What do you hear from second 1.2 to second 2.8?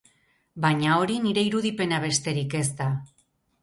nire irudipena besterik ez